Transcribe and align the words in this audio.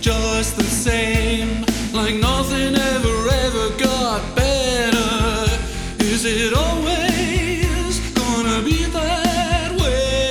just 0.00 0.56
the 0.56 0.62
same, 0.62 1.64
like 1.92 2.14
nothing 2.14 2.74
ever 2.76 3.28
ever 3.28 3.70
got 3.78 4.36
better. 4.36 5.50
Is 5.98 6.24
it 6.24 6.54
always 6.54 7.98
gonna 8.14 8.62
be 8.62 8.84
that 8.84 9.72
way? 9.80 10.22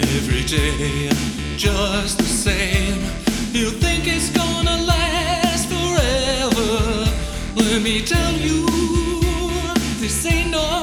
Every 0.00 0.42
day, 0.44 1.10
just 1.56 2.18
the 2.18 2.24
same. 2.24 3.00
You 3.52 3.70
think 3.70 4.06
it's 4.06 4.30
gonna 4.30 4.76
last 4.84 5.68
forever. 5.68 7.06
Let 7.56 7.82
me 7.82 8.02
tell 8.02 8.32
you, 8.32 8.66
this 10.00 10.26
ain't 10.26 10.50
no 10.50 10.75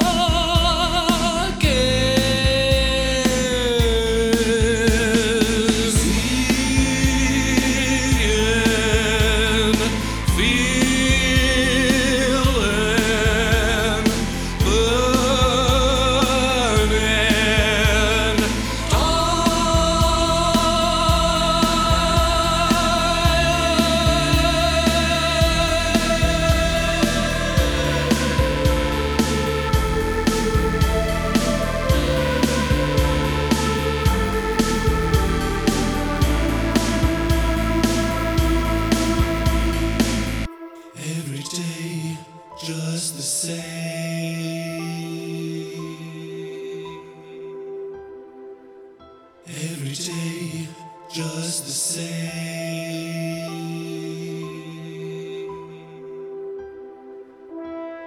Every 49.94 50.06
day, 50.06 50.68
just 51.08 51.66
the 51.66 51.72
same. 51.72 52.08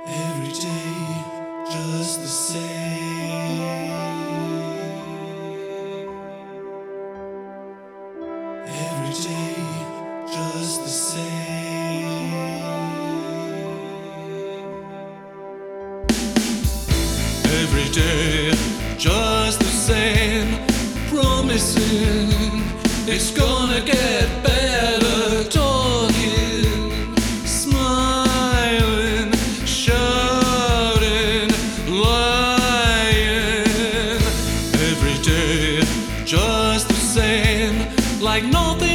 Every 0.09 0.53
day, 0.53 0.95
just 1.71 2.21
the 2.23 2.27
same. 2.27 3.61
Every 8.67 9.15
day, 9.23 9.55
just 10.27 10.83
the 10.83 10.89
same. 10.89 12.35
Every 17.45 17.89
day, 17.93 18.51
just 18.99 19.61
the 19.61 19.67
same. 19.67 20.36
Promising 21.57 22.63
it's 23.09 23.31
gonna 23.31 23.81
get 23.81 24.29
better. 24.45 25.43
Talking, 25.49 27.17
smiling, 27.47 29.33
shouting, 29.65 31.49
lying. 31.89 33.65
Every 34.91 35.17
day, 35.23 35.81
just 36.27 36.89
the 36.89 36.95
same. 36.95 37.89
Like 38.21 38.45
nothing 38.45 38.86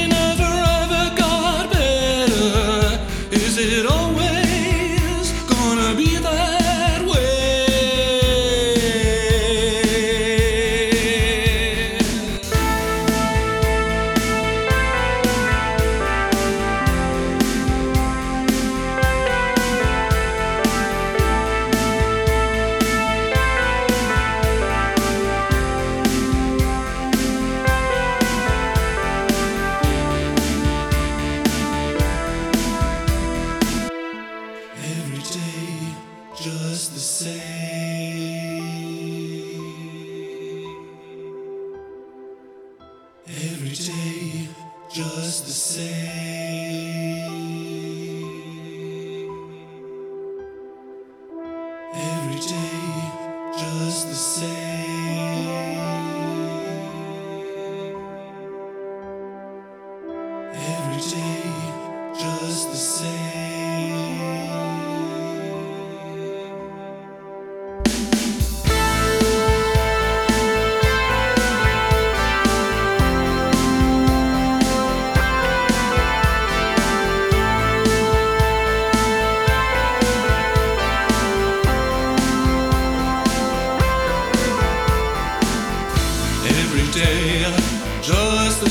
just 36.41 36.93
the 36.93 36.99
same. 36.99 37.41
Every 43.27 43.69
day, 43.69 44.47
just 44.91 45.45
the 45.45 45.51
same. 45.51 47.20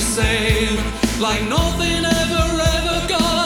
Same, 0.01 0.77
like 1.21 1.43
nothing 1.49 2.05
ever 2.05 2.63
ever 2.75 3.09
got 3.09 3.40